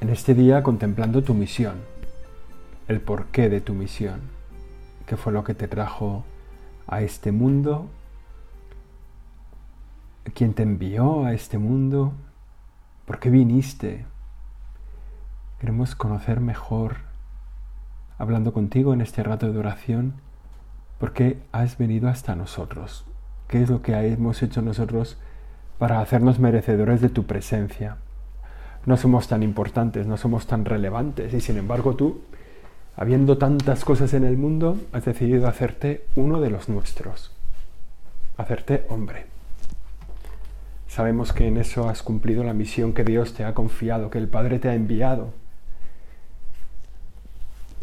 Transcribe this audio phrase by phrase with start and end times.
[0.00, 1.76] en este día contemplando tu misión,
[2.86, 4.20] el porqué de tu misión,
[5.06, 6.24] qué fue lo que te trajo
[6.86, 7.88] a este mundo,
[10.34, 12.12] quién te envió a este mundo,
[13.06, 14.04] por qué viniste.
[15.58, 16.98] Queremos conocer mejor,
[18.18, 20.14] hablando contigo en este rato de oración,
[21.00, 23.04] por qué has venido hasta nosotros,
[23.48, 25.18] qué es lo que hemos hecho nosotros
[25.78, 27.96] para hacernos merecedores de tu presencia.
[28.88, 32.22] No somos tan importantes, no somos tan relevantes y sin embargo tú,
[32.96, 37.30] habiendo tantas cosas en el mundo, has decidido hacerte uno de los nuestros,
[38.38, 39.26] hacerte hombre.
[40.86, 44.26] Sabemos que en eso has cumplido la misión que Dios te ha confiado, que el
[44.26, 45.34] Padre te ha enviado.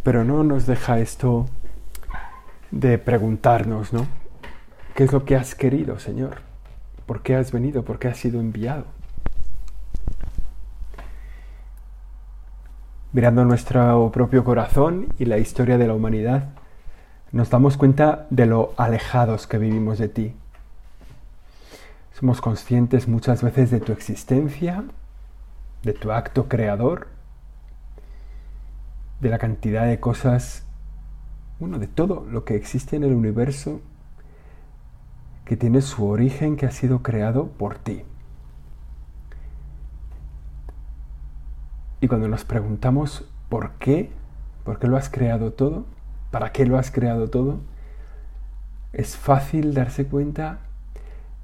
[0.02, 1.46] Pero no nos deja esto
[2.72, 4.08] de preguntarnos, ¿no?
[4.96, 6.38] ¿Qué es lo que has querido, Señor?
[7.06, 7.86] ¿Por qué has venido?
[7.86, 8.95] ¿Por qué has sido enviado?
[13.16, 16.50] Mirando nuestro propio corazón y la historia de la humanidad,
[17.32, 20.36] nos damos cuenta de lo alejados que vivimos de ti.
[22.12, 24.84] Somos conscientes muchas veces de tu existencia,
[25.84, 27.08] de tu acto creador,
[29.22, 30.66] de la cantidad de cosas,
[31.58, 33.80] bueno, de todo lo que existe en el universo
[35.46, 38.04] que tiene su origen, que ha sido creado por ti.
[42.02, 44.12] Y cuando nos preguntamos por qué,
[44.64, 45.86] por qué lo has creado todo,
[46.32, 47.60] para qué lo has creado todo,
[48.94, 50.60] es fácil darse cuenta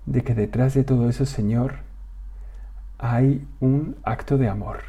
[0.06, 1.76] de que detrás de todo eso, Señor,
[2.98, 4.80] hay un acto de amor.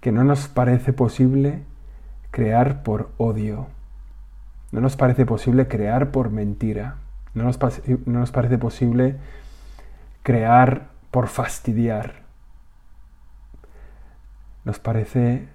[0.00, 1.62] Que no nos parece posible
[2.30, 3.68] crear por odio,
[4.72, 6.96] no nos parece posible crear por mentira.
[7.34, 7.58] No nos,
[8.06, 9.16] no nos parece posible
[10.22, 12.22] crear por fastidiar.
[14.64, 15.48] Nos parece,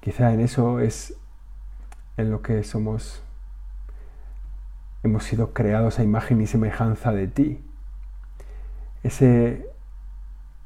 [0.00, 1.14] quizá en eso es
[2.16, 3.22] en lo que somos,
[5.02, 7.64] hemos sido creados a imagen y semejanza de ti.
[9.02, 9.68] Ese,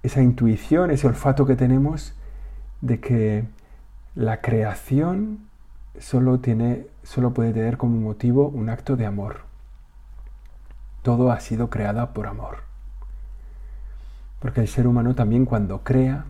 [0.02, 2.14] esa intuición, ese olfato que tenemos
[2.80, 3.44] de que
[4.14, 5.48] la creación
[5.98, 9.42] solo, tiene, solo puede tener como motivo un acto de amor.
[11.02, 12.58] Todo ha sido creado por amor.
[14.40, 16.26] Porque el ser humano también cuando crea,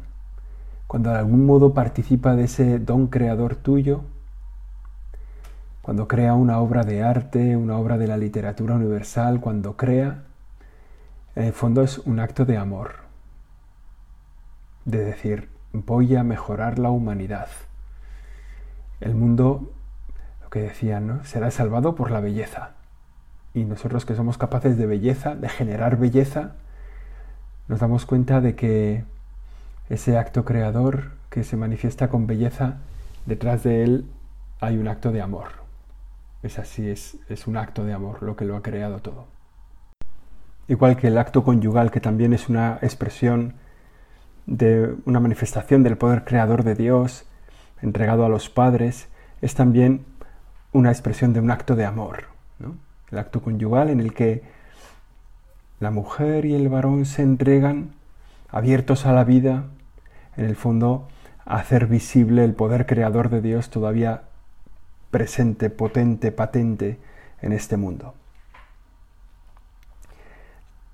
[0.87, 4.03] cuando de algún modo participa de ese don creador tuyo,
[5.83, 10.25] cuando crea una obra de arte, una obra de la literatura universal, cuando crea,
[11.34, 12.94] en el fondo es un acto de amor,
[14.84, 17.49] de decir, voy a mejorar la humanidad
[19.05, 19.71] el mundo,
[20.43, 21.25] lo que decían, ¿no?
[21.25, 22.71] será salvado por la belleza.
[23.53, 26.53] Y nosotros que somos capaces de belleza, de generar belleza,
[27.69, 29.05] nos damos cuenta de que
[29.89, 32.78] ese acto creador que se manifiesta con belleza,
[33.27, 34.06] detrás de él
[34.61, 35.49] hay un acto de amor.
[36.43, 39.27] Es así, es, es un acto de amor lo que lo ha creado todo.
[40.69, 43.55] Igual que el acto conyugal, que también es una expresión
[44.47, 47.27] de una manifestación del poder creador de Dios,
[47.83, 49.09] entregado a los padres,
[49.43, 50.05] es también
[50.73, 52.25] una expresión de un acto de amor.
[53.11, 54.43] El acto conyugal en el que
[55.81, 57.94] la mujer y el varón se entregan
[58.54, 59.65] abiertos a la vida,
[60.37, 61.09] en el fondo
[61.44, 64.23] hacer visible el poder creador de Dios todavía
[65.11, 67.00] presente, potente, patente
[67.43, 68.14] en este mundo.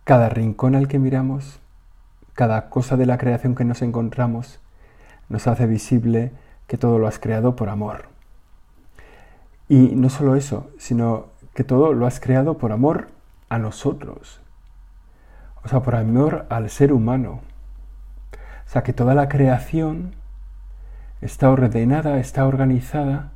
[0.05, 1.61] Cada rincón al que miramos,
[2.33, 4.59] cada cosa de la creación que nos encontramos,
[5.29, 6.33] nos hace visible
[6.67, 8.07] que todo lo has creado por amor.
[9.69, 13.09] Y no solo eso, sino que todo lo has creado por amor
[13.51, 14.41] a nosotros.
[15.63, 17.50] O sea, por amor al ser humano.
[18.71, 20.13] O sea, que toda la creación
[21.21, 23.33] está ordenada, está organizada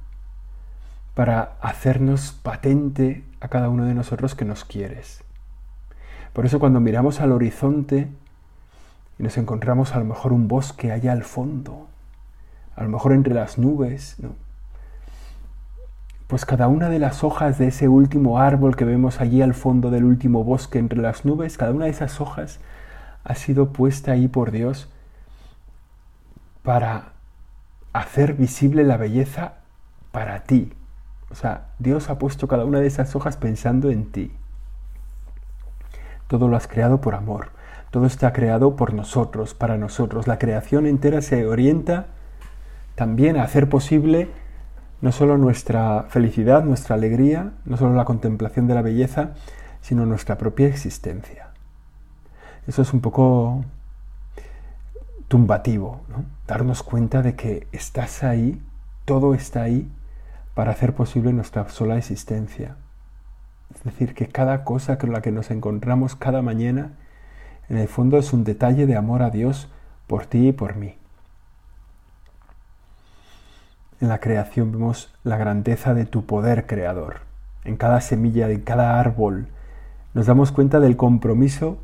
[1.17, 5.25] para hacernos patente a cada uno de nosotros que nos quieres.
[6.33, 8.07] Por eso cuando miramos al horizonte
[9.19, 11.89] y nos encontramos a lo mejor un bosque allá al fondo,
[12.77, 14.17] a lo mejor entre las nubes.
[16.29, 19.91] Pues cada una de las hojas de ese último árbol que vemos allí al fondo
[19.91, 22.61] del último bosque entre las nubes, cada una de esas hojas
[23.25, 24.94] ha sido puesta ahí por Dios
[26.65, 27.13] para
[27.93, 29.59] hacer visible la belleza
[30.11, 30.73] para ti.
[31.31, 34.33] O sea, Dios ha puesto cada una de esas hojas pensando en ti.
[36.27, 37.51] Todo lo has creado por amor.
[37.91, 40.27] Todo está creado por nosotros, para nosotros.
[40.27, 42.07] La creación entera se orienta
[42.97, 44.29] también a hacer posible
[45.01, 49.35] no solo nuestra felicidad, nuestra alegría, no solo la contemplación de la belleza,
[49.83, 51.49] sino nuestra propia existencia.
[52.67, 53.65] Eso es un poco
[55.29, 56.25] tumbativo, ¿no?
[56.47, 58.61] darnos cuenta de que estás ahí,
[59.05, 59.91] todo está ahí
[60.55, 62.77] para hacer posible nuestra sola existencia.
[63.75, 66.93] Es decir, que cada cosa con la que nos encontramos cada mañana,
[67.69, 69.69] en el fondo es un detalle de amor a Dios
[70.07, 70.97] por ti y por mí.
[74.01, 77.21] En la creación vemos la grandeza de tu poder creador.
[77.65, 79.49] En cada semilla, en cada árbol,
[80.13, 81.79] nos damos cuenta del compromiso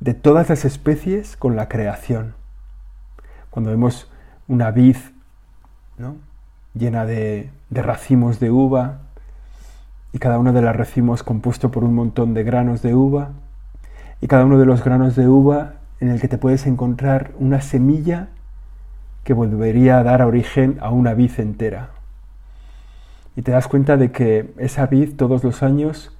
[0.00, 2.34] de todas las especies con la creación.
[3.50, 4.10] Cuando vemos
[4.48, 4.96] una vid
[6.74, 9.00] llena de, de racimos de uva
[10.12, 13.30] y cada uno de los racimos compuesto por un montón de granos de uva
[14.20, 17.60] y cada uno de los granos de uva en el que te puedes encontrar una
[17.60, 18.28] semilla
[19.24, 21.90] que volvería a dar origen a una vid entera.
[23.36, 26.16] Y te das cuenta de que esa vid todos los años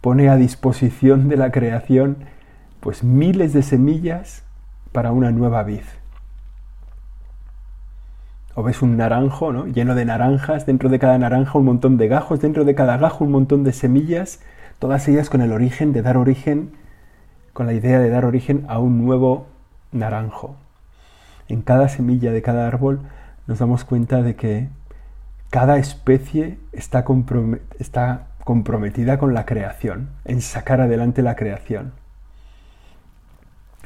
[0.00, 2.18] pone a disposición de la creación
[2.82, 4.42] pues miles de semillas
[4.90, 5.84] para una nueva vid.
[8.56, 9.66] O ves un naranjo, ¿no?
[9.68, 13.24] Lleno de naranjas, dentro de cada naranja un montón de gajos, dentro de cada gajo
[13.24, 14.40] un montón de semillas,
[14.80, 16.72] todas ellas con el origen de dar origen,
[17.52, 19.46] con la idea de dar origen a un nuevo
[19.92, 20.56] naranjo.
[21.46, 23.02] En cada semilla de cada árbol
[23.46, 24.70] nos damos cuenta de que
[25.50, 27.04] cada especie está,
[27.78, 32.01] está comprometida con la creación, en sacar adelante la creación.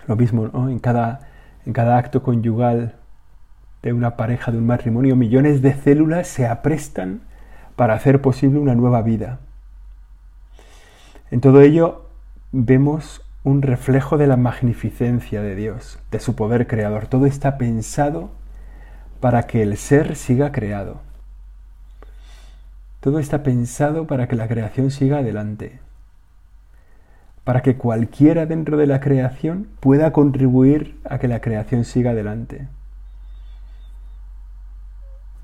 [0.07, 1.21] Lo mismo, en, cada,
[1.65, 2.95] en cada acto conyugal
[3.83, 7.23] de una pareja, de un matrimonio, millones de células se aprestan
[7.75, 9.41] para hacer posible una nueva vida.
[11.31, 12.07] En todo ello
[12.53, 17.07] vemos un reflejo de la magnificencia de Dios, de su poder creador.
[17.07, 18.31] Todo está pensado
[19.21, 21.01] para que el ser siga creado.
[23.01, 25.81] Todo está pensado para que la creación siga adelante
[27.47, 32.67] para que cualquiera dentro de la creación pueda contribuir a que la creación siga adelante.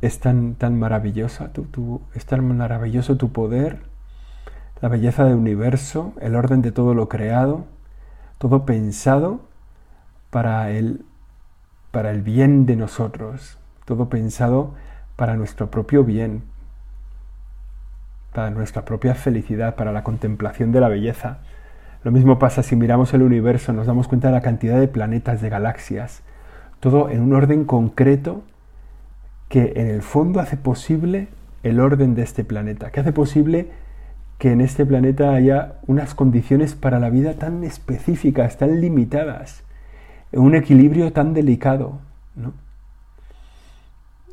[0.00, 3.84] Es tan, tan maravillosa, tu, es tan maravilloso tu poder,
[4.80, 7.66] la belleza del universo, el orden de todo lo creado,
[8.38, 9.42] todo pensado
[10.30, 11.04] para el,
[11.92, 14.74] para el bien de nosotros, todo pensado
[15.14, 16.42] para nuestro propio bien,
[18.34, 21.38] para nuestra propia felicidad, para la contemplación de la belleza.
[22.04, 25.40] Lo mismo pasa si miramos el universo, nos damos cuenta de la cantidad de planetas,
[25.40, 26.22] de galaxias,
[26.80, 28.42] todo en un orden concreto
[29.48, 31.28] que en el fondo hace posible
[31.62, 33.68] el orden de este planeta, que hace posible
[34.38, 39.62] que en este planeta haya unas condiciones para la vida tan específicas, tan limitadas,
[40.32, 42.00] un equilibrio tan delicado.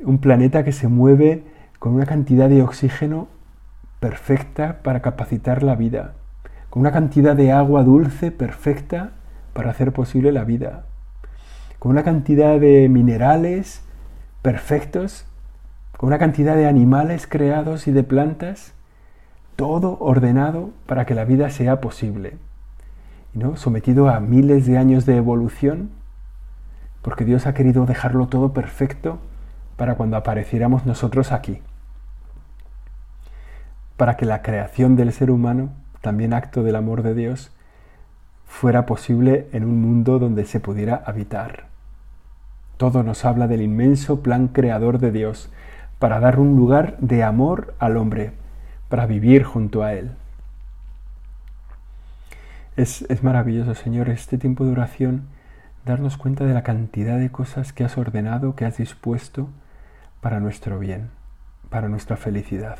[0.02, 1.44] Un planeta que se mueve
[1.78, 3.28] con una cantidad de oxígeno
[4.00, 6.14] perfecta para capacitar la vida
[6.70, 9.10] con una cantidad de agua dulce perfecta
[9.52, 10.84] para hacer posible la vida,
[11.80, 13.82] con una cantidad de minerales
[14.40, 15.26] perfectos,
[15.96, 18.72] con una cantidad de animales creados y de plantas,
[19.56, 22.38] todo ordenado para que la vida sea posible.
[23.34, 23.56] ¿no?
[23.56, 25.90] Sometido a miles de años de evolución,
[27.02, 29.18] porque Dios ha querido dejarlo todo perfecto
[29.76, 31.60] para cuando apareciéramos nosotros aquí.
[33.96, 37.52] Para que la creación del ser humano también acto del amor de Dios,
[38.46, 41.66] fuera posible en un mundo donde se pudiera habitar.
[42.76, 45.50] Todo nos habla del inmenso plan creador de Dios
[45.98, 48.32] para dar un lugar de amor al hombre,
[48.88, 50.12] para vivir junto a Él.
[52.76, 55.24] Es, es, maravilloso, Señor, este tiempo de oración,
[55.84, 59.48] darnos cuenta de la cantidad de cosas que has ordenado, que has dispuesto
[60.20, 61.10] para nuestro bien,
[61.68, 62.78] para nuestra felicidad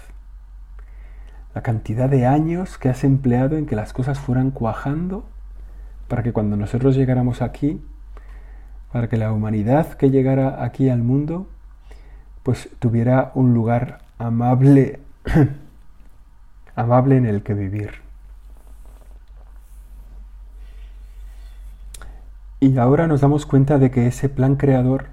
[1.54, 5.24] la cantidad de años que has empleado en que las cosas fueran cuajando
[6.08, 7.80] para que cuando nosotros llegáramos aquí,
[8.92, 11.46] para que la humanidad que llegara aquí al mundo,
[12.42, 15.00] pues tuviera un lugar amable,
[16.74, 17.90] amable en el que vivir.
[22.58, 25.06] Y ahora nos damos cuenta de que ese plan creador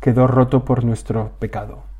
[0.00, 1.95] quedó roto por nuestro pecado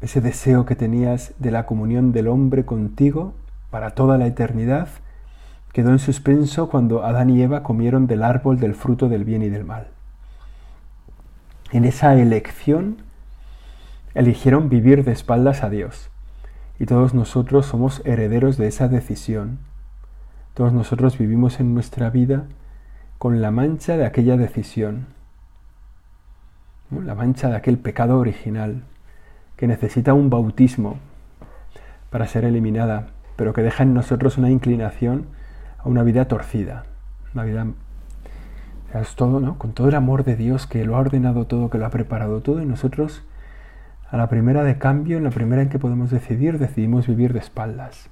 [0.00, 3.34] ese deseo que tenías de la comunión del hombre contigo
[3.70, 4.88] para toda la eternidad,
[5.72, 9.48] quedó en suspenso cuando Adán y Eva comieron del árbol del fruto del bien y
[9.48, 9.88] del mal.
[11.70, 12.96] en esa elección,
[14.14, 16.08] eligieron vivir de espaldas a Dios.
[16.78, 19.58] Y todos nosotros somos herederos de esa decisión.
[20.54, 22.46] Todos nosotros vivimos en nuestra vida
[23.18, 25.08] con la mancha de aquella decisión,
[26.90, 28.82] la mancha de aquel pecado original
[29.58, 30.98] que necesita un bautismo
[32.10, 35.26] para ser eliminada, pero que deja en nosotros una inclinación
[35.78, 36.84] a una vida torcida,
[37.34, 37.66] una vida
[38.94, 39.58] es todo, ¿no?
[39.58, 42.40] Con todo el amor de Dios que lo ha ordenado todo, que lo ha preparado
[42.40, 43.24] todo, y nosotros
[44.10, 47.40] a la primera de cambio, en la primera en que podemos decidir, decidimos vivir de
[47.40, 48.08] espaldas,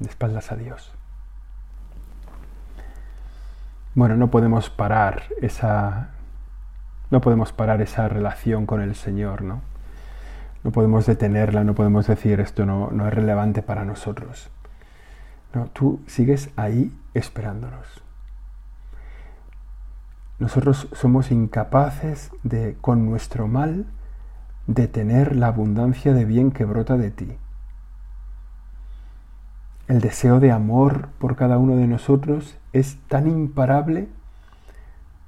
[0.00, 0.92] de espaldas a Dios.
[3.94, 6.08] Bueno, no podemos parar esa
[7.10, 9.60] no podemos parar esa relación con el Señor, ¿no?
[10.64, 14.50] No podemos detenerla, no podemos decir esto no, no es relevante para nosotros.
[15.54, 18.02] No, tú sigues ahí esperándonos.
[20.38, 23.86] Nosotros somos incapaces de, con nuestro mal,
[24.66, 27.36] detener la abundancia de bien que brota de ti.
[29.88, 34.08] El deseo de amor por cada uno de nosotros es tan imparable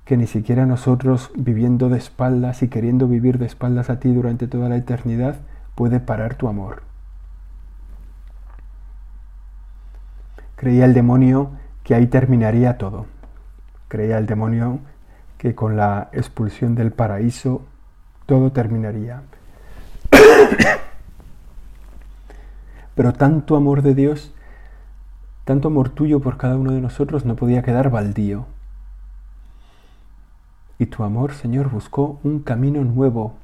[0.04, 4.46] que ni siquiera nosotros viviendo de espaldas y queriendo vivir de espaldas a ti durante
[4.46, 5.36] toda la eternidad
[5.74, 6.82] puede parar tu amor.
[10.56, 11.50] Creía el demonio
[11.82, 13.06] que ahí terminaría todo.
[13.88, 14.80] Creía el demonio
[15.38, 17.62] que con la expulsión del paraíso
[18.26, 19.22] todo terminaría.
[22.94, 24.32] Pero tanto amor de Dios,
[25.44, 28.46] tanto amor tuyo por cada uno de nosotros no podía quedar baldío.
[30.78, 33.34] Y tu amor, Señor, buscó un camino nuevo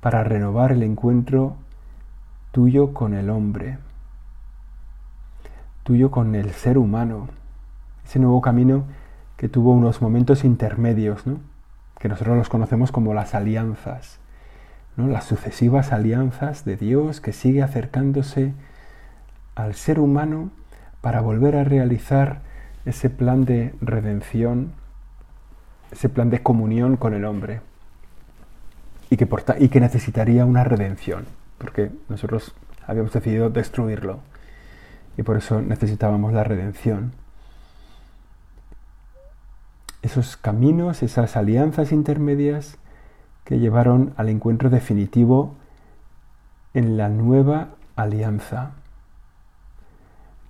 [0.00, 1.56] para renovar el encuentro
[2.52, 3.78] tuyo con el hombre,
[5.82, 7.28] tuyo con el ser humano.
[8.04, 8.84] Ese nuevo camino
[9.36, 11.38] que tuvo unos momentos intermedios, ¿no?
[11.98, 14.18] que nosotros los conocemos como las alianzas
[14.96, 18.54] las sucesivas alianzas de Dios que sigue acercándose
[19.54, 20.50] al ser humano
[21.02, 22.40] para volver a realizar
[22.86, 24.72] ese plan de redención,
[25.90, 27.60] ese plan de comunión con el hombre
[29.10, 29.28] y que,
[29.58, 31.26] y que necesitaría una redención,
[31.58, 32.54] porque nosotros
[32.86, 34.20] habíamos decidido destruirlo
[35.16, 37.12] y por eso necesitábamos la redención.
[40.02, 42.78] Esos caminos, esas alianzas intermedias,
[43.44, 45.54] que llevaron al encuentro definitivo
[46.74, 48.72] en la nueva alianza,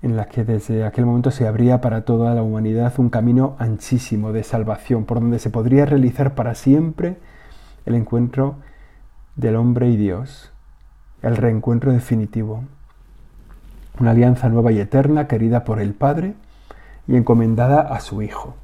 [0.03, 4.33] en la que desde aquel momento se abría para toda la humanidad un camino anchísimo
[4.33, 7.17] de salvación, por donde se podría realizar para siempre
[7.87, 8.57] el encuentro
[9.37, 10.53] del hombre y Dios,
[11.23, 12.65] el reencuentro definitivo,
[13.99, 16.35] una alianza nueva y eterna querida por el Padre
[17.09, 18.55] y encomendada a su Hijo.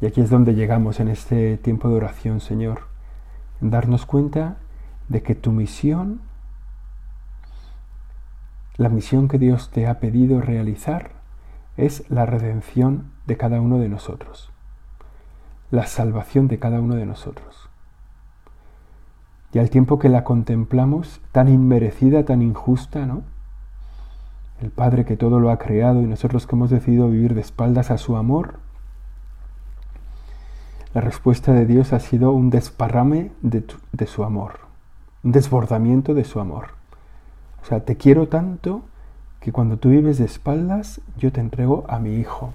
[0.00, 2.82] Y aquí es donde llegamos en este tiempo de oración, Señor,
[3.62, 4.56] en darnos cuenta
[5.08, 6.20] de que tu misión,
[8.76, 11.12] la misión que Dios te ha pedido realizar,
[11.76, 14.50] es la redención de cada uno de nosotros,
[15.70, 17.68] la salvación de cada uno de nosotros.
[19.52, 23.22] Y al tiempo que la contemplamos, tan inmerecida, tan injusta, ¿no?
[24.60, 27.90] El Padre que todo lo ha creado y nosotros que hemos decidido vivir de espaldas
[27.90, 28.58] a su amor,
[30.94, 34.60] la respuesta de Dios ha sido un desparrame de, su amor,
[35.22, 36.75] un desbordamiento de su amor.
[37.66, 38.84] O sea, te quiero tanto
[39.40, 42.54] que cuando tú vives de espaldas, yo te entrego a mi Hijo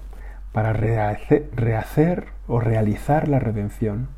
[0.52, 4.08] para rehacer, o realizar la redención.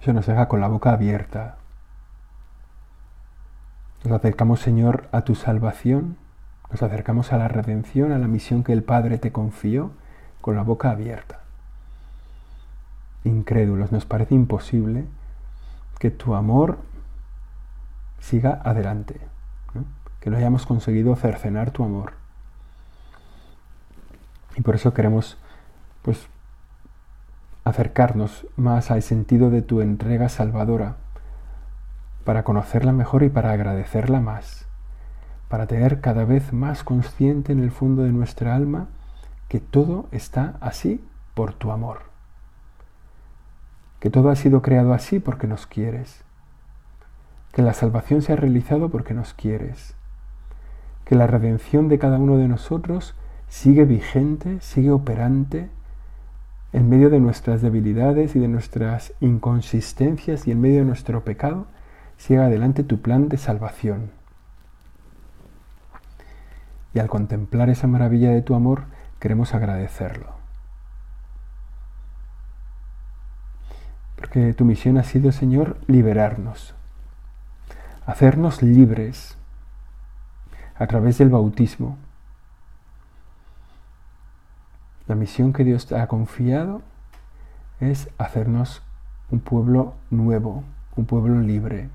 [0.00, 1.58] Eso nos deja con la boca abierta.
[4.02, 6.16] Nos acercamos, Señor, a tu salvación,
[6.72, 9.92] nos acercamos a la redención, a la misión que el Padre te confió
[10.40, 11.38] con la boca abierta.
[13.22, 15.04] Incrédulos, nos parece imposible
[16.00, 16.78] que tu amor
[18.22, 19.20] siga adelante,
[20.20, 22.14] que no hayamos conseguido cercenar tu amor.
[24.56, 25.36] Y por eso queremos
[26.02, 26.26] pues
[27.64, 30.96] acercarnos más al sentido de tu entrega salvadora,
[32.24, 34.66] para conocerla mejor y para agradecerla más,
[35.48, 38.86] para tener cada vez más consciente en el fondo de nuestra alma
[39.48, 42.02] que todo está así por tu amor.
[43.98, 46.22] Que todo ha sido creado así porque nos quieres.
[47.52, 49.94] Que la salvación se ha realizado porque nos quieres.
[51.04, 53.14] Que la redención de cada uno de nosotros
[53.48, 55.68] sigue vigente, sigue operante
[56.72, 61.66] en medio de nuestras debilidades y de nuestras inconsistencias y en medio de nuestro pecado,
[62.16, 64.10] sigue adelante tu plan de salvación.
[66.94, 68.84] Y al contemplar esa maravilla de tu amor,
[69.20, 70.28] queremos agradecerlo.
[74.16, 76.74] Porque tu misión ha sido, Señor, liberarnos,
[78.06, 79.36] hacernos libres
[80.74, 81.96] a través del bautismo.
[85.06, 86.82] La misión que Dios te ha confiado
[87.80, 88.82] es hacernos
[89.30, 90.64] un pueblo nuevo,
[90.96, 91.88] un pueblo libre.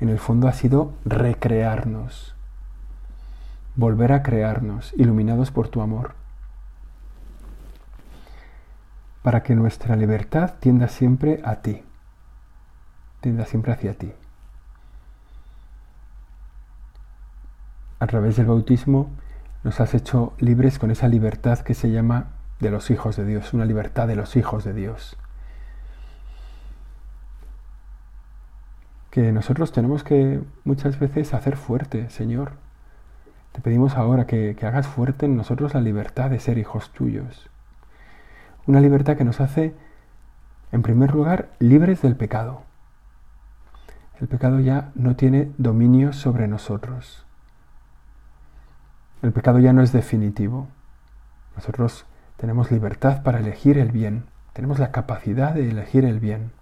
[0.00, 2.34] En el fondo ha sido recrearnos,
[3.76, 6.14] volver a crearnos, iluminados por tu amor,
[9.22, 11.82] para que nuestra libertad tienda siempre a ti,
[13.20, 14.12] tienda siempre hacia ti.
[18.00, 19.10] A través del bautismo
[19.64, 22.28] nos has hecho libres con esa libertad que se llama
[22.60, 25.16] de los hijos de Dios, una libertad de los hijos de Dios.
[29.10, 32.52] Que nosotros tenemos que muchas veces hacer fuerte, Señor.
[33.52, 37.50] Te pedimos ahora que, que hagas fuerte en nosotros la libertad de ser hijos tuyos.
[38.66, 39.74] Una libertad que nos hace,
[40.70, 42.62] en primer lugar, libres del pecado.
[44.20, 47.24] El pecado ya no tiene dominio sobre nosotros.
[49.20, 50.68] El pecado ya no es definitivo.
[51.56, 52.06] Nosotros
[52.36, 54.24] tenemos libertad para elegir el bien.
[54.52, 56.52] Tenemos la capacidad de elegir el bien.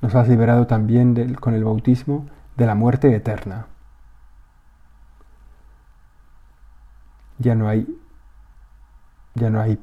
[0.00, 2.26] Nos has liberado también con el bautismo
[2.56, 3.66] de la muerte eterna.
[7.38, 7.86] Ya no hay
[9.34, 9.78] ya no hay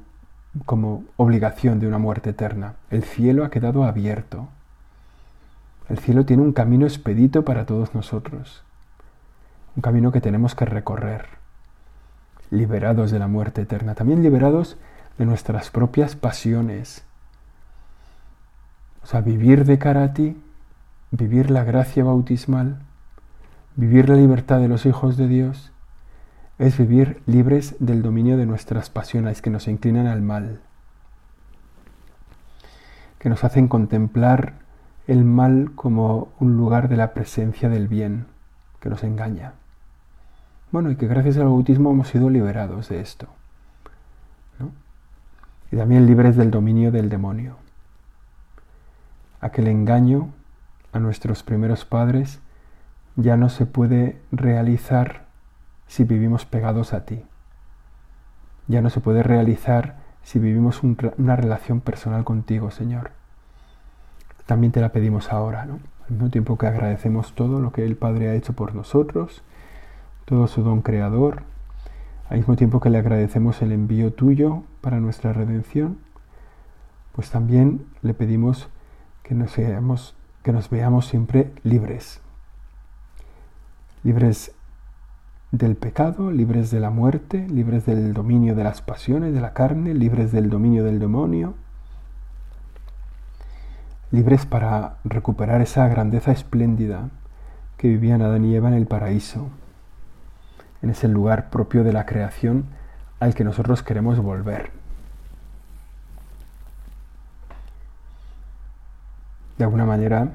[0.66, 2.76] como obligación de una muerte eterna.
[2.90, 4.48] El cielo ha quedado abierto.
[5.88, 8.64] El cielo tiene un camino expedito para todos nosotros
[9.80, 11.28] un camino que tenemos que recorrer,
[12.52, 14.76] liberados de la muerte eterna, también liberados
[15.18, 17.06] de nuestras propias pasiones.
[19.02, 20.36] O sea, vivir de cara a ti,
[21.12, 22.80] vivir la gracia bautismal,
[23.78, 25.72] vivir la libertad de los hijos de Dios,
[26.58, 30.60] es vivir libres del dominio de nuestras pasiones que nos inclinan al mal,
[33.18, 34.56] que nos hacen contemplar
[35.08, 38.26] el mal como un lugar de la presencia del bien
[38.82, 39.54] que nos engaña.
[40.72, 43.28] Bueno, y que gracias al bautismo hemos sido liberados de esto.
[45.72, 47.58] Y también libres del dominio del demonio.
[49.42, 50.30] Aquel engaño
[50.92, 52.40] a nuestros primeros padres
[53.16, 55.26] ya no se puede realizar
[55.88, 57.24] si vivimos pegados a ti.
[58.68, 63.12] Ya no se puede realizar si vivimos una relación personal contigo, Señor.
[64.46, 65.80] También te la pedimos ahora, ¿no?
[66.06, 69.44] Al mismo tiempo que agradecemos todo lo que el Padre ha hecho por nosotros,
[70.30, 71.42] todo su don creador,
[72.30, 75.98] al mismo tiempo que le agradecemos el envío tuyo para nuestra redención,
[77.14, 78.70] pues también le pedimos
[79.24, 82.22] que nos, seamos, que nos veamos siempre libres,
[84.04, 84.52] libres
[85.52, 89.96] del pecado, libres de la muerte, libres del dominio de las pasiones de la carne,
[89.96, 91.56] libres del dominio del demonio,
[94.12, 97.10] libres para recuperar esa grandeza espléndida
[97.78, 99.50] que vivían Adán y Eva en el paraíso
[100.82, 102.66] en ese lugar propio de la creación
[103.20, 104.72] al que nosotros queremos volver.
[109.58, 110.34] De alguna manera,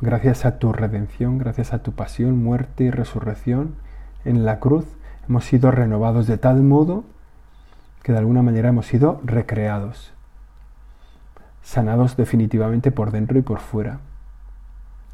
[0.00, 3.74] gracias a tu redención, gracias a tu pasión, muerte y resurrección
[4.24, 4.84] en la cruz,
[5.28, 7.04] hemos sido renovados de tal modo
[8.02, 10.12] que de alguna manera hemos sido recreados,
[11.62, 14.00] sanados definitivamente por dentro y por fuera,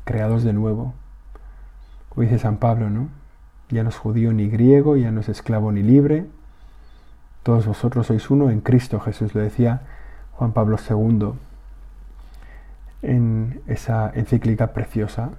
[0.04, 0.92] creados de nuevo.
[2.08, 3.19] Como dice San Pablo, ¿no?
[3.70, 6.26] Ya no es judío ni griego, ya no es esclavo ni libre.
[7.42, 9.82] Todos vosotros sois uno en Cristo Jesús, lo decía
[10.32, 11.32] Juan Pablo II
[13.02, 15.30] en esa encíclica preciosa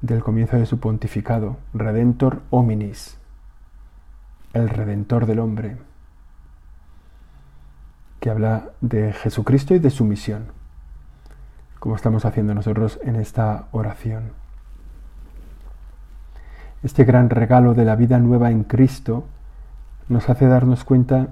[0.00, 3.18] del comienzo de su pontificado, Redentor hominis,
[4.52, 5.76] el redentor del hombre,
[8.18, 10.46] que habla de Jesucristo y de su misión,
[11.78, 14.32] como estamos haciendo nosotros en esta oración.
[16.82, 19.24] Este gran regalo de la vida nueva en Cristo
[20.08, 21.28] nos hace darnos cuenta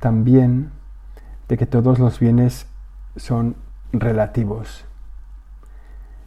[0.00, 0.70] también
[1.48, 2.66] de que todos los bienes
[3.16, 3.56] son
[3.92, 4.84] relativos.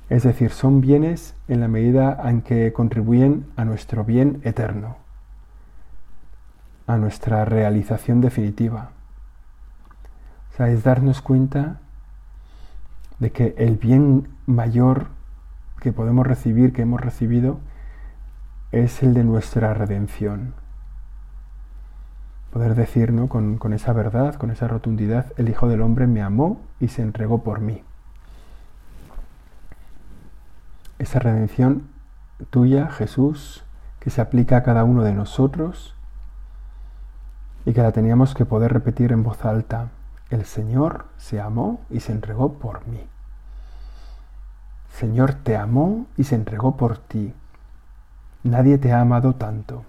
[0.10, 4.98] Es decir, son bienes en la medida en que contribuyen a nuestro bien eterno,
[6.88, 8.90] a nuestra realización definitiva.
[10.52, 11.82] O sea, es darnos cuenta
[13.20, 15.08] de que el bien mayor
[15.80, 17.60] que podemos recibir, que hemos recibido,
[18.72, 20.54] es el de nuestra redención.
[22.52, 26.62] Poder decir con, con esa verdad, con esa rotundidad, el Hijo del Hombre me amó
[26.80, 27.84] y se entregó por mí.
[31.00, 31.88] Esa redención
[32.50, 33.64] tuya, Jesús,
[34.00, 35.96] que se aplica a cada uno de nosotros
[37.66, 39.90] y que la teníamos que poder repetir en voz alta
[40.30, 43.08] El Señor se amó y se entregó por mí.
[44.94, 47.34] Señor te amó y se entregó por ti.
[48.44, 49.84] Nadie te ha amado tanto.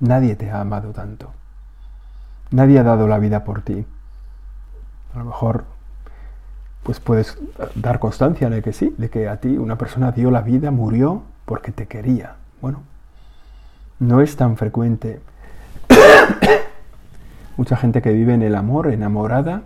[0.00, 1.32] Nadie te ha amado tanto.
[2.50, 3.86] Nadie ha dado la vida por ti.
[5.14, 5.64] A lo mejor
[6.82, 7.38] pues puedes
[7.74, 11.22] dar constancia de que sí, de que a ti una persona dio la vida, murió
[11.44, 12.36] porque te quería.
[12.60, 12.82] Bueno,
[13.98, 15.20] no es tan frecuente.
[17.56, 19.62] Mucha gente que vive en el amor, enamorada,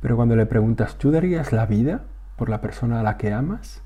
[0.00, 2.00] pero cuando le preguntas, ¿tú darías la vida
[2.36, 3.82] por la persona a la que amas?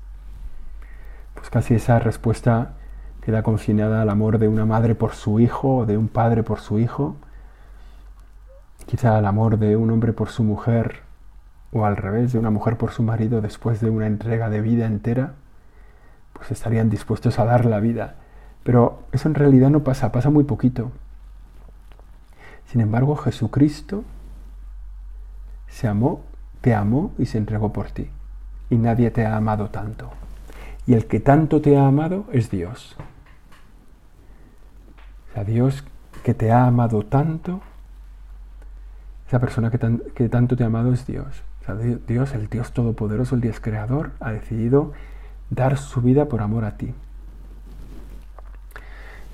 [1.39, 2.73] Pues casi esa respuesta
[3.21, 6.59] queda confinada al amor de una madre por su hijo o de un padre por
[6.59, 7.15] su hijo,
[8.85, 11.01] quizá al amor de un hombre por su mujer
[11.71, 14.85] o al revés, de una mujer por su marido después de una entrega de vida
[14.85, 15.33] entera,
[16.33, 18.15] pues estarían dispuestos a dar la vida.
[18.63, 20.91] Pero eso en realidad no pasa, pasa muy poquito.
[22.65, 24.03] Sin embargo, Jesucristo
[25.67, 26.21] se amó,
[26.59, 28.09] te amó y se entregó por ti.
[28.69, 30.11] Y nadie te ha amado tanto.
[30.87, 32.95] Y el que tanto te ha amado es Dios.
[35.29, 35.83] O sea, Dios
[36.23, 37.61] que te ha amado tanto,
[39.27, 39.77] esa persona que,
[40.15, 41.43] que tanto te ha amado es Dios.
[42.07, 44.93] Dios, el Dios Todopoderoso, el Dios Creador, ha decidido
[45.49, 46.93] dar su vida por amor a ti.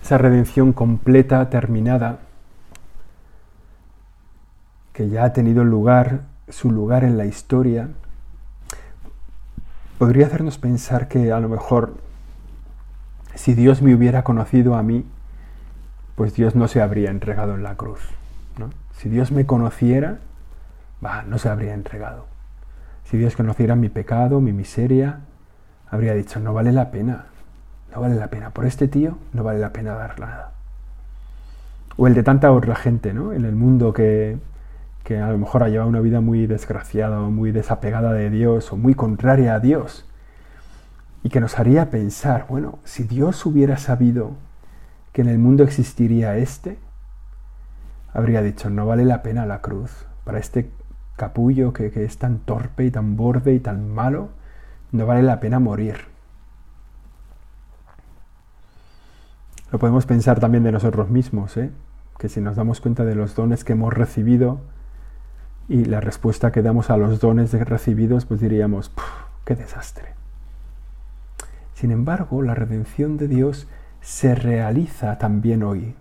[0.03, 2.19] Esa redención completa, terminada,
[4.93, 7.89] que ya ha tenido lugar, su lugar en la historia,
[9.97, 11.95] podría hacernos pensar que a lo mejor
[13.35, 15.05] si Dios me hubiera conocido a mí,
[16.15, 17.99] pues Dios no se habría entregado en la cruz.
[18.93, 20.19] Si Dios me conociera,
[21.27, 22.25] no se habría entregado.
[23.03, 25.19] Si Dios conociera mi pecado, mi miseria,
[25.89, 27.25] habría dicho, no vale la pena,
[27.93, 28.51] no vale la pena.
[28.51, 30.51] Por este tío no vale la pena dar nada.
[31.97, 33.33] O el de tanta otra gente, ¿no?
[33.33, 34.37] En el mundo que,
[35.05, 38.73] que a lo mejor ha llevado una vida muy desgraciada o muy desapegada de Dios
[38.73, 40.03] o muy contraria a Dios.
[41.21, 44.31] Y que nos haría pensar, bueno, si Dios hubiera sabido
[45.13, 46.79] que en el mundo existiría este,
[48.13, 50.07] habría dicho, no vale la pena la cruz.
[50.23, 50.71] Para este
[51.15, 54.29] capullo que, es tan torpe y tan borde y tan malo,
[54.91, 55.97] no vale la pena morir.
[59.71, 61.69] Lo podemos pensar también de nosotros mismos, ¿eh?
[62.17, 64.61] que si nos damos cuenta de los dones que hemos recibido
[65.67, 68.91] y la respuesta que damos a los dones recibidos, pues diríamos,
[69.45, 70.13] qué desastre.
[71.73, 73.67] Sin embargo, la redención de Dios
[74.01, 75.95] se realiza también hoy,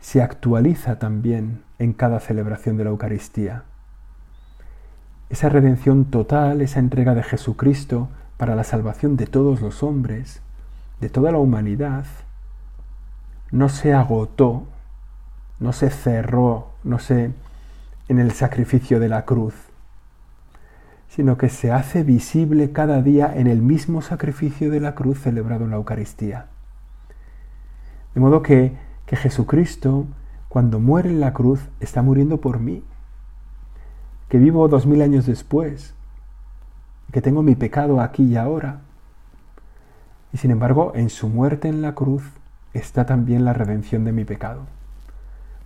[0.00, 3.64] se actualiza también en cada celebración de la Eucaristía
[5.28, 10.40] esa redención total, esa entrega de Jesucristo para la salvación de todos los hombres,
[11.00, 12.04] de toda la humanidad,
[13.50, 14.66] no se agotó,
[15.58, 17.32] no se cerró, no se
[18.08, 19.54] en el sacrificio de la cruz,
[21.08, 25.64] sino que se hace visible cada día en el mismo sacrificio de la cruz celebrado
[25.64, 26.46] en la Eucaristía.
[28.14, 30.06] De modo que, que Jesucristo,
[30.48, 32.84] cuando muere en la cruz, está muriendo por mí,
[34.28, 35.94] que vivo dos mil años después,
[37.12, 38.80] que tengo mi pecado aquí y ahora.
[40.32, 42.22] Y sin embargo, en su muerte en la cruz
[42.74, 44.66] está también la redención de mi pecado.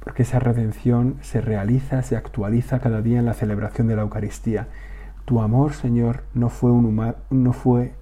[0.01, 4.69] Porque esa redención se realiza, se actualiza cada día en la celebración de la Eucaristía.
[5.25, 7.95] Tu amor, Señor, no fue un, no fue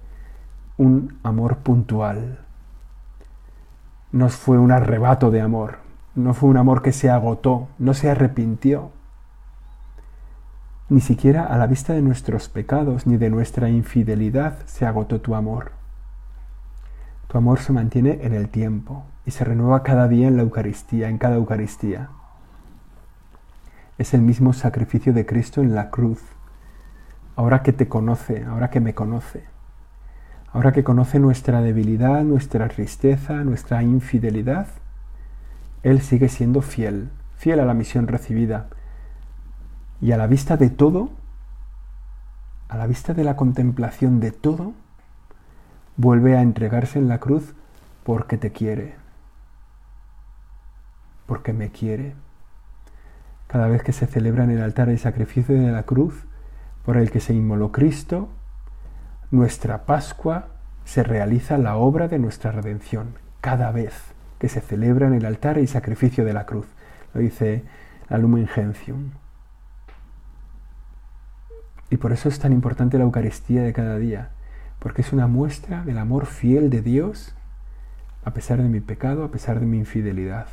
[0.77, 2.39] un amor puntual.
[4.11, 5.79] No fue un arrebato de amor.
[6.15, 8.91] No fue un amor que se agotó, no se arrepintió
[10.89, 15.35] ni siquiera a la vista de nuestros pecados ni de nuestra infidelidad se agotó tu
[15.35, 15.71] amor.
[17.27, 21.07] Tu amor se mantiene en el tiempo y se renueva cada día en la Eucaristía,
[21.07, 22.09] en cada Eucaristía.
[23.99, 26.19] Es el mismo sacrificio de Cristo en la cruz.
[27.35, 29.43] Ahora que te conoce, ahora que me conoce,
[30.51, 34.65] ahora que conoce nuestra debilidad, nuestra tristeza, nuestra infidelidad,
[35.83, 38.69] Él sigue siendo fiel, fiel a la misión recibida,
[40.01, 41.11] y a la vista de todo,
[42.67, 44.73] a la vista de la contemplación de todo,
[45.97, 47.53] vuelve a entregarse en la cruz
[48.03, 48.98] porque te quiere,
[51.29, 52.15] porque me quiere.
[53.45, 56.25] Cada vez que se celebra en el altar el sacrificio de la cruz
[56.83, 58.29] por el que se inmoló Cristo,
[59.29, 60.47] nuestra Pascua
[60.85, 63.13] se realiza la obra de nuestra redención.
[63.41, 63.93] Cada vez
[64.39, 66.65] que se celebra en el altar el sacrificio de la cruz.
[67.13, 67.63] Lo dice
[68.09, 69.11] la Lumen Gentium.
[71.91, 74.31] Y por eso es tan importante la Eucaristía de cada día,
[74.79, 77.35] porque es una muestra del amor fiel de Dios
[78.25, 80.47] a pesar de mi pecado, a pesar de mi infidelidad.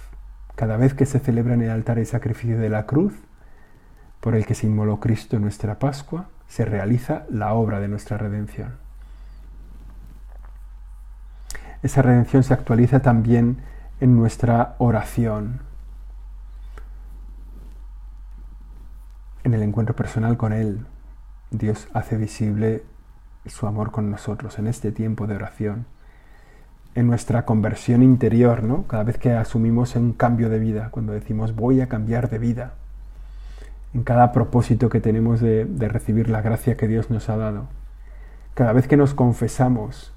[0.56, 3.12] Cada vez que se celebra en el altar el sacrificio de la cruz,
[4.20, 8.16] por el que se inmoló Cristo en nuestra Pascua, se realiza la obra de nuestra
[8.16, 8.76] redención.
[11.82, 13.58] Esa redención se actualiza también
[14.00, 15.60] en nuestra oración,
[19.44, 20.86] en el encuentro personal con Él.
[21.50, 22.82] Dios hace visible
[23.44, 25.86] su amor con nosotros en este tiempo de oración,
[26.96, 28.86] en nuestra conversión interior, ¿no?
[28.86, 32.72] Cada vez que asumimos un cambio de vida, cuando decimos voy a cambiar de vida,
[33.92, 37.68] en cada propósito que tenemos de, de recibir la gracia que Dios nos ha dado.
[38.54, 40.14] Cada vez que nos confesamos,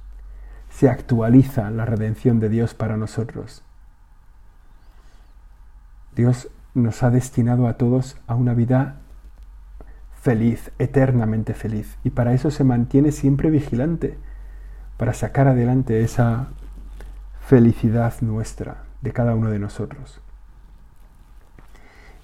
[0.69, 3.61] se actualiza la redención de Dios para nosotros.
[6.15, 9.01] Dios nos ha destinado a todos a una vida
[10.21, 11.97] feliz, eternamente feliz.
[12.05, 14.17] Y para eso se mantiene siempre vigilante,
[14.95, 16.49] para sacar adelante esa
[17.49, 20.21] felicidad nuestra, de cada uno de nosotros.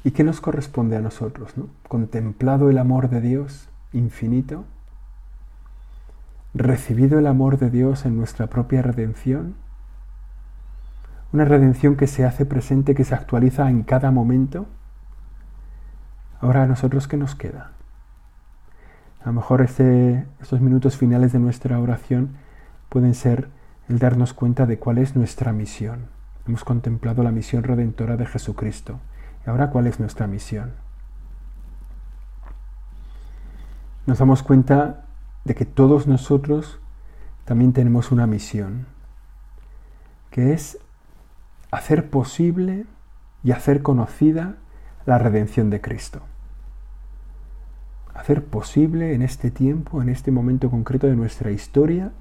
[0.04, 1.58] ¿Y qué nos corresponde a nosotros?
[1.58, 1.68] ¿no?
[1.88, 4.66] Contemplado el amor de Dios infinito,
[6.54, 9.56] recibido el amor de Dios en nuestra propia redención,
[11.34, 14.68] una redención que se hace presente, que se actualiza en cada momento.
[16.40, 17.72] Ahora a nosotros, ¿qué nos queda?
[19.24, 22.36] A lo mejor este, estos minutos finales de nuestra oración
[22.90, 23.55] pueden ser
[23.89, 26.08] el darnos cuenta de cuál es nuestra misión.
[26.48, 29.00] Hemos contemplado la misión redentora de Jesucristo.
[29.45, 30.74] ¿Y ahora cuál es nuestra misión?
[34.06, 35.06] Nos damos cuenta
[35.43, 36.80] de que todos nosotros
[37.45, 38.88] también tenemos una misión,
[40.32, 40.80] que es
[41.71, 42.86] hacer posible
[43.43, 44.56] y hacer conocida
[45.06, 46.21] la redención de Cristo
[48.15, 52.12] hacer posible en este tiempo, en este momento concreto de nuestra historia,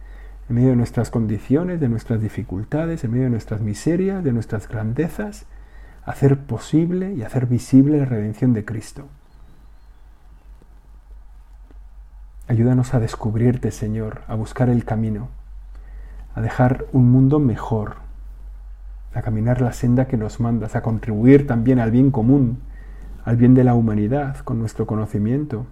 [0.48, 4.68] en medio de nuestras condiciones, de nuestras dificultades, en medio de nuestras miserias, de nuestras
[4.68, 5.46] grandezas,
[6.04, 9.09] hacer posible y hacer visible la redención de Cristo.
[12.46, 15.28] Ayúdanos a descubrirte, Señor, a buscar el camino,
[16.35, 17.96] a dejar un mundo mejor,
[19.14, 22.59] a caminar la senda que nos mandas, a contribuir también al bien común,
[23.24, 25.66] al bien de la humanidad con nuestro conocimiento,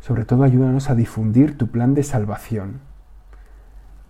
[0.00, 2.80] sobre todo ayúdanos a difundir tu plan de salvación,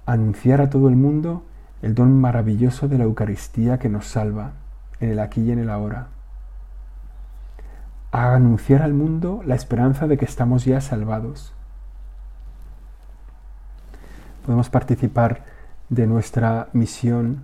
[0.06, 1.42] anunciar a todo el mundo
[1.82, 4.52] el don maravilloso de la Eucaristía que nos salva
[5.00, 6.08] en el aquí y en el ahora,
[8.12, 11.52] a anunciar al mundo la esperanza de que estamos ya salvados.
[14.46, 15.42] Podemos participar
[15.88, 17.42] de nuestra misión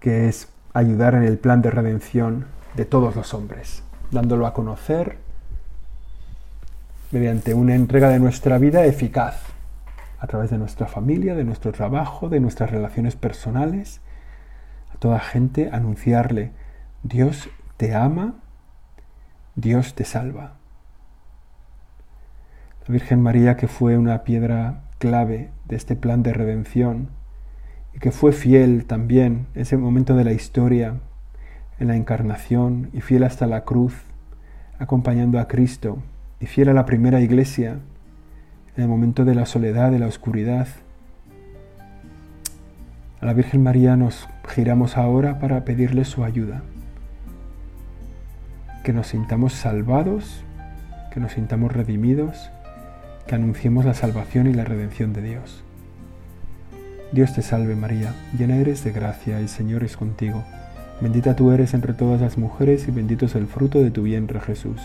[0.00, 5.16] que es ayudar en el plan de redención de todos los hombres, dándolo a conocer
[7.12, 9.40] mediante una entrega de nuestra vida eficaz,
[10.18, 14.00] a través de nuestra familia, de nuestro trabajo, de nuestras relaciones personales,
[14.94, 16.52] a toda gente anunciarle,
[17.02, 18.36] Dios te ama,
[19.54, 20.54] Dios te salva.
[22.86, 27.10] La Virgen María, que fue una piedra clave de este plan de redención
[27.94, 31.00] y que fue fiel también en ese momento de la historia,
[31.78, 33.94] en la encarnación y fiel hasta la cruz,
[34.78, 35.98] acompañando a Cristo
[36.40, 37.80] y fiel a la primera iglesia
[38.76, 40.68] en el momento de la soledad, de la oscuridad.
[43.20, 46.62] A la Virgen María nos giramos ahora para pedirle su ayuda.
[48.84, 50.44] Que nos sintamos salvados,
[51.12, 52.50] que nos sintamos redimidos,
[53.26, 55.64] que anunciemos la salvación y la redención de Dios.
[57.12, 60.44] Dios te salve María, llena eres de gracia, el Señor es contigo.
[61.00, 64.40] Bendita tú eres entre todas las mujeres y bendito es el fruto de tu vientre
[64.40, 64.80] Jesús.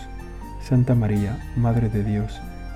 [0.62, 2.40] Santa María, Madre de Dios,